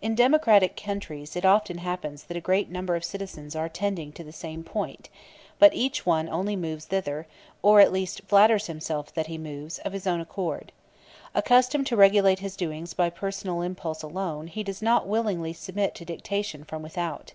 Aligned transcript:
In 0.00 0.14
democratic 0.14 0.76
countries 0.76 1.34
it 1.34 1.44
often 1.44 1.78
happens 1.78 2.22
that 2.22 2.36
a 2.36 2.40
great 2.40 2.70
number 2.70 2.94
of 2.94 3.02
citizens 3.02 3.56
are 3.56 3.68
tending 3.68 4.12
to 4.12 4.22
the 4.22 4.30
same 4.30 4.62
point; 4.62 5.08
but 5.58 5.74
each 5.74 6.06
one 6.06 6.28
only 6.28 6.54
moves 6.54 6.84
thither, 6.84 7.26
or 7.60 7.80
at 7.80 7.92
least 7.92 8.20
flatters 8.28 8.68
himself 8.68 9.12
that 9.14 9.26
he 9.26 9.36
moves, 9.36 9.80
of 9.80 9.94
his 9.94 10.06
own 10.06 10.20
accord. 10.20 10.70
Accustomed 11.34 11.88
to 11.88 11.96
regulate 11.96 12.38
his 12.38 12.54
doings 12.54 12.94
by 12.94 13.10
personal 13.10 13.60
impulse 13.62 14.04
alone, 14.04 14.46
he 14.46 14.62
does 14.62 14.80
not 14.80 15.08
willingly 15.08 15.52
submit 15.52 15.92
to 15.96 16.04
dictation 16.04 16.62
from 16.62 16.80
without. 16.80 17.32